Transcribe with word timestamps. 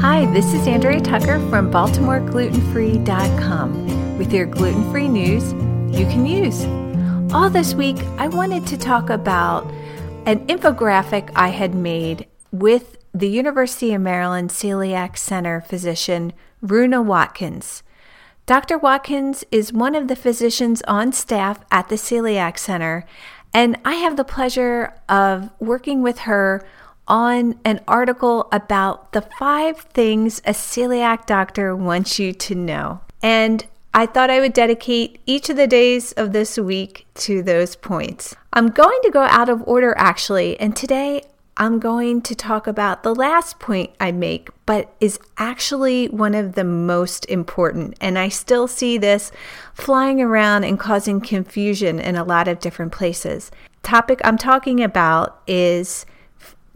Hi, 0.00 0.26
this 0.26 0.52
is 0.52 0.66
Andrea 0.68 1.00
Tucker 1.00 1.38
from 1.48 1.72
BaltimoreGlutenFree.com 1.72 4.18
with 4.18 4.30
your 4.30 4.44
gluten 4.44 4.90
free 4.90 5.08
news 5.08 5.54
you 5.98 6.04
can 6.04 6.26
use. 6.26 6.66
All 7.34 7.48
this 7.48 7.72
week, 7.72 7.96
I 8.18 8.28
wanted 8.28 8.66
to 8.66 8.76
talk 8.76 9.08
about 9.08 9.64
an 10.26 10.46
infographic 10.48 11.32
I 11.34 11.48
had 11.48 11.74
made 11.74 12.26
with 12.52 12.98
the 13.14 13.30
University 13.30 13.94
of 13.94 14.02
Maryland 14.02 14.50
Celiac 14.50 15.16
Center 15.16 15.62
physician 15.62 16.34
Runa 16.60 17.00
Watkins. 17.00 17.82
Dr. 18.44 18.76
Watkins 18.76 19.44
is 19.50 19.72
one 19.72 19.94
of 19.94 20.08
the 20.08 20.16
physicians 20.16 20.82
on 20.82 21.12
staff 21.12 21.64
at 21.70 21.88
the 21.88 21.96
Celiac 21.96 22.58
Center, 22.58 23.06
and 23.54 23.78
I 23.82 23.94
have 23.94 24.18
the 24.18 24.24
pleasure 24.24 24.92
of 25.08 25.48
working 25.58 26.02
with 26.02 26.18
her 26.20 26.62
on 27.08 27.58
an 27.64 27.80
article 27.86 28.48
about 28.52 29.12
the 29.12 29.22
five 29.38 29.78
things 29.78 30.40
a 30.44 30.50
celiac 30.50 31.26
doctor 31.26 31.74
wants 31.74 32.18
you 32.18 32.32
to 32.32 32.54
know. 32.54 33.00
And 33.22 33.64
I 33.94 34.06
thought 34.06 34.30
I 34.30 34.40
would 34.40 34.52
dedicate 34.52 35.20
each 35.24 35.48
of 35.48 35.56
the 35.56 35.66
days 35.66 36.12
of 36.12 36.32
this 36.32 36.58
week 36.58 37.06
to 37.14 37.42
those 37.42 37.76
points. 37.76 38.34
I'm 38.52 38.68
going 38.68 38.98
to 39.02 39.10
go 39.10 39.22
out 39.22 39.48
of 39.48 39.66
order 39.66 39.94
actually, 39.96 40.58
and 40.60 40.76
today 40.76 41.22
I'm 41.58 41.78
going 41.78 42.20
to 42.22 42.34
talk 42.34 42.66
about 42.66 43.02
the 43.02 43.14
last 43.14 43.58
point 43.58 43.90
I 43.98 44.12
make, 44.12 44.50
but 44.66 44.94
is 45.00 45.18
actually 45.38 46.08
one 46.08 46.34
of 46.34 46.54
the 46.54 46.64
most 46.64 47.24
important. 47.30 47.96
And 47.98 48.18
I 48.18 48.28
still 48.28 48.68
see 48.68 48.98
this 48.98 49.32
flying 49.72 50.20
around 50.20 50.64
and 50.64 50.78
causing 50.78 51.18
confusion 51.18 51.98
in 51.98 52.16
a 52.16 52.24
lot 52.24 52.48
of 52.48 52.60
different 52.60 52.92
places. 52.92 53.50
Topic 53.82 54.20
I'm 54.22 54.36
talking 54.36 54.82
about 54.82 55.40
is 55.46 56.04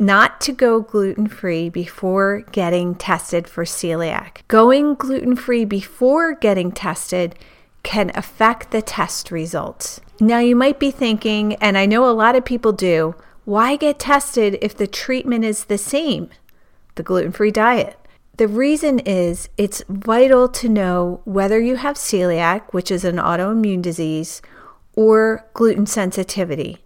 not 0.00 0.40
to 0.40 0.52
go 0.52 0.80
gluten 0.80 1.28
free 1.28 1.68
before 1.68 2.40
getting 2.52 2.94
tested 2.94 3.46
for 3.46 3.64
celiac. 3.64 4.38
Going 4.48 4.94
gluten 4.94 5.36
free 5.36 5.66
before 5.66 6.34
getting 6.34 6.72
tested 6.72 7.34
can 7.82 8.10
affect 8.14 8.70
the 8.70 8.80
test 8.80 9.30
results. 9.30 10.00
Now, 10.18 10.38
you 10.38 10.56
might 10.56 10.80
be 10.80 10.90
thinking, 10.90 11.54
and 11.56 11.76
I 11.76 11.84
know 11.84 12.08
a 12.08 12.12
lot 12.12 12.34
of 12.34 12.44
people 12.44 12.72
do, 12.72 13.14
why 13.44 13.76
get 13.76 13.98
tested 13.98 14.58
if 14.62 14.74
the 14.74 14.86
treatment 14.86 15.44
is 15.44 15.64
the 15.64 15.78
same? 15.78 16.30
The 16.94 17.02
gluten 17.02 17.32
free 17.32 17.50
diet. 17.50 17.98
The 18.36 18.48
reason 18.48 19.00
is 19.00 19.50
it's 19.58 19.82
vital 19.88 20.48
to 20.48 20.68
know 20.68 21.20
whether 21.24 21.60
you 21.60 21.76
have 21.76 21.96
celiac, 21.96 22.72
which 22.72 22.90
is 22.90 23.04
an 23.04 23.16
autoimmune 23.16 23.82
disease, 23.82 24.40
or 24.94 25.44
gluten 25.52 25.84
sensitivity. 25.84 26.78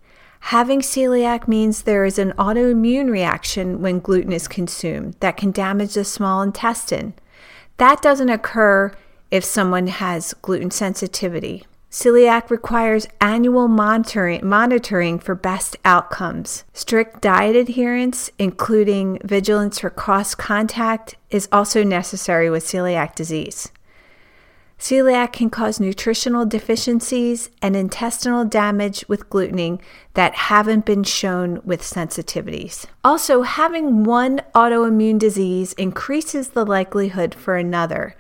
Having 0.49 0.83
celiac 0.83 1.49
means 1.49 1.83
there 1.83 2.05
is 2.05 2.19
an 2.19 2.33
autoimmune 2.33 3.11
reaction 3.11 3.81
when 3.81 3.99
gluten 3.99 4.31
is 4.31 4.47
consumed 4.47 5.17
that 5.21 5.39
can 5.39 5.53
damage 5.53 5.95
the 5.95 6.05
small 6.05 6.43
intestine. 6.43 7.15
That 7.79 8.03
doesn't 8.03 8.29
occur 8.29 8.93
if 9.31 9.43
someone 9.43 9.87
has 9.87 10.35
gluten 10.43 10.71
sensitivity. 10.71 11.65
Celiac 11.91 12.51
requires 12.51 13.07
annual 13.23 13.69
monitoring, 13.69 14.47
monitoring 14.47 15.19
for 15.19 15.35
best 15.35 15.79
outcomes. 15.83 16.65
Strict 16.75 17.23
diet 17.23 17.57
adherence, 17.57 18.31
including 18.39 19.19
vigilance 19.25 19.79
for 19.79 19.89
cross 19.89 20.35
contact, 20.35 21.17
is 21.31 21.49
also 21.53 21.83
necessary 21.83 22.51
with 22.51 22.67
celiac 22.67 23.15
disease. 23.15 23.73
Celiac 24.85 25.33
can 25.33 25.49
cause 25.49 25.81
nutritional 25.81 26.45
deficiencies 26.45 27.49
and 27.63 27.75
intestinal 27.75 28.45
damage 28.45 29.03
with 29.09 29.31
glutening 29.31 29.81
that 30.13 30.35
haven't 30.35 30.85
been 30.85 31.03
shown 31.03 31.59
with 31.65 31.81
sensitivities. 31.81 32.85
Also, 33.03 33.41
having 33.41 34.05
one 34.05 34.43
autoimmune 34.55 35.19
disease 35.19 35.73
increases 35.79 36.51
the 36.51 36.67
likelihood 36.67 37.35
for 37.35 37.57
another. 37.57 38.15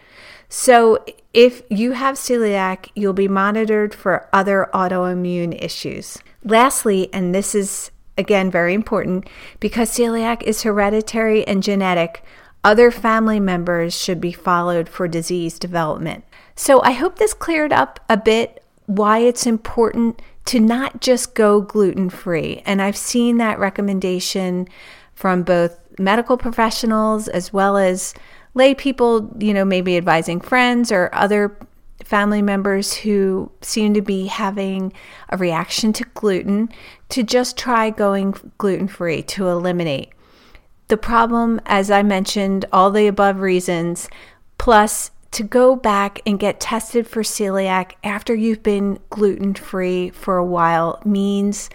So, 0.48 1.04
if 1.34 1.60
you 1.68 1.92
have 1.92 2.14
celiac, 2.14 2.88
you'll 2.94 3.12
be 3.12 3.28
monitored 3.28 3.94
for 3.94 4.26
other 4.32 4.70
autoimmune 4.72 5.62
issues. 5.62 6.16
Lastly, 6.44 7.12
and 7.12 7.34
this 7.34 7.54
is 7.54 7.90
again 8.16 8.50
very 8.50 8.72
important, 8.72 9.28
because 9.60 9.90
celiac 9.90 10.42
is 10.44 10.62
hereditary 10.62 11.46
and 11.46 11.62
genetic, 11.62 12.24
other 12.64 12.90
family 12.90 13.38
members 13.38 13.96
should 13.96 14.20
be 14.20 14.32
followed 14.32 14.88
for 14.88 15.06
disease 15.06 15.58
development. 15.58 16.24
So 16.56 16.80
I 16.82 16.92
hope 16.92 17.18
this 17.18 17.34
cleared 17.34 17.72
up 17.72 18.00
a 18.08 18.16
bit 18.16 18.64
why 18.86 19.18
it's 19.18 19.46
important 19.46 20.20
to 20.46 20.60
not 20.60 21.00
just 21.00 21.34
go 21.34 21.60
gluten 21.60 22.10
free. 22.10 22.62
And 22.66 22.82
I've 22.82 22.96
seen 22.96 23.38
that 23.38 23.58
recommendation 23.58 24.68
from 25.14 25.42
both 25.42 25.78
medical 25.98 26.36
professionals 26.36 27.28
as 27.28 27.52
well 27.52 27.76
as 27.76 28.14
lay 28.54 28.74
people, 28.74 29.34
you 29.38 29.54
know, 29.54 29.64
maybe 29.64 29.96
advising 29.96 30.40
friends 30.40 30.90
or 30.90 31.10
other 31.12 31.56
family 32.04 32.42
members 32.42 32.92
who 32.94 33.50
seem 33.62 33.94
to 33.94 34.02
be 34.02 34.26
having 34.26 34.92
a 35.30 35.36
reaction 35.36 35.92
to 35.94 36.04
gluten 36.14 36.68
to 37.08 37.22
just 37.22 37.56
try 37.56 37.90
going 37.90 38.34
gluten 38.58 38.88
free 38.88 39.22
to 39.22 39.48
eliminate. 39.48 40.10
The 40.88 40.96
problem, 40.96 41.60
as 41.66 41.90
I 41.90 42.02
mentioned, 42.02 42.66
all 42.72 42.90
the 42.90 43.06
above 43.06 43.40
reasons, 43.40 44.08
plus 44.58 45.10
to 45.30 45.42
go 45.42 45.74
back 45.74 46.20
and 46.26 46.38
get 46.38 46.60
tested 46.60 47.08
for 47.08 47.22
celiac 47.22 47.92
after 48.04 48.34
you've 48.34 48.62
been 48.62 48.98
gluten 49.10 49.54
free 49.54 50.10
for 50.10 50.36
a 50.36 50.44
while 50.44 51.00
means 51.04 51.70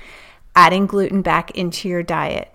adding 0.56 0.86
gluten 0.86 1.22
back 1.22 1.52
into 1.52 1.90
your 1.90 2.04
diet. 2.04 2.54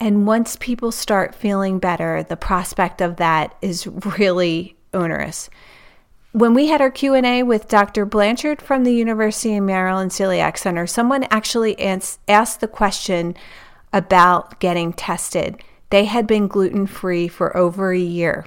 And 0.00 0.26
once 0.26 0.56
people 0.56 0.92
start 0.92 1.34
feeling 1.34 1.78
better, 1.78 2.22
the 2.22 2.36
prospect 2.36 3.00
of 3.02 3.16
that 3.16 3.56
is 3.60 3.86
really 3.86 4.76
onerous. 4.94 5.50
When 6.32 6.54
we 6.54 6.68
had 6.68 6.80
our 6.80 6.90
Q&A 6.90 7.42
with 7.42 7.68
Dr. 7.68 8.06
Blanchard 8.06 8.62
from 8.62 8.84
the 8.84 8.94
University 8.94 9.56
of 9.56 9.64
Maryland 9.64 10.12
Celiac 10.12 10.56
Center, 10.56 10.86
someone 10.86 11.24
actually 11.30 11.78
asked 11.80 12.60
the 12.60 12.68
question 12.68 13.34
about 13.92 14.60
getting 14.60 14.92
tested. 14.92 15.62
They 15.90 16.04
had 16.04 16.26
been 16.26 16.48
gluten-free 16.48 17.28
for 17.28 17.56
over 17.56 17.92
a 17.92 17.98
year. 17.98 18.44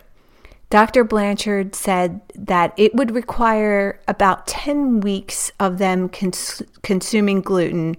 Dr. 0.70 1.04
Blanchard 1.04 1.76
said 1.76 2.22
that 2.34 2.74
it 2.78 2.96
would 2.96 3.12
require 3.12 4.00
about 4.08 4.48
10 4.48 5.02
weeks 5.02 5.52
of 5.60 5.80
them 5.80 6.08
cons- 6.08 6.64
consuming 6.82 7.42
gluten 7.42 7.98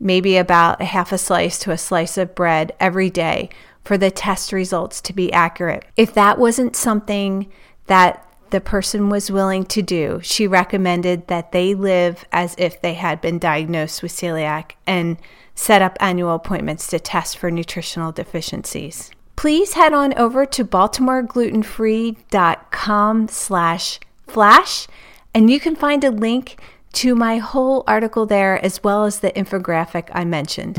maybe 0.00 0.36
about 0.36 0.80
a 0.80 0.84
half 0.84 1.12
a 1.12 1.18
slice 1.18 1.58
to 1.60 1.70
a 1.70 1.78
slice 1.78 2.16
of 2.16 2.34
bread 2.34 2.72
every 2.78 3.10
day 3.10 3.50
for 3.84 3.98
the 3.98 4.10
test 4.10 4.52
results 4.52 5.00
to 5.00 5.12
be 5.12 5.32
accurate. 5.32 5.84
If 5.96 6.14
that 6.14 6.38
wasn't 6.38 6.76
something 6.76 7.50
that 7.86 8.27
the 8.50 8.60
person 8.60 9.08
was 9.08 9.30
willing 9.30 9.64
to 9.66 9.82
do, 9.82 10.20
she 10.22 10.46
recommended 10.46 11.26
that 11.28 11.52
they 11.52 11.74
live 11.74 12.24
as 12.32 12.54
if 12.58 12.80
they 12.80 12.94
had 12.94 13.20
been 13.20 13.38
diagnosed 13.38 14.02
with 14.02 14.12
celiac 14.12 14.72
and 14.86 15.18
set 15.54 15.82
up 15.82 15.96
annual 16.00 16.34
appointments 16.34 16.86
to 16.88 17.00
test 17.00 17.38
for 17.38 17.50
nutritional 17.50 18.12
deficiencies. 18.12 19.10
Please 19.36 19.74
head 19.74 19.92
on 19.92 20.16
over 20.18 20.46
to 20.46 20.64
baltimoreglutenfree.com 20.64 23.28
slash 23.28 24.00
flash 24.26 24.88
and 25.34 25.50
you 25.50 25.60
can 25.60 25.76
find 25.76 26.02
a 26.04 26.10
link 26.10 26.58
to 26.92 27.14
my 27.14 27.38
whole 27.38 27.84
article 27.86 28.26
there 28.26 28.62
as 28.64 28.82
well 28.82 29.04
as 29.04 29.20
the 29.20 29.30
infographic 29.32 30.08
I 30.12 30.24
mentioned. 30.24 30.76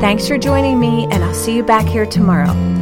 Thanks 0.00 0.26
for 0.26 0.38
joining 0.38 0.80
me 0.80 1.06
and 1.10 1.22
I'll 1.22 1.34
see 1.34 1.54
you 1.54 1.62
back 1.62 1.84
here 1.86 2.06
tomorrow. 2.06 2.81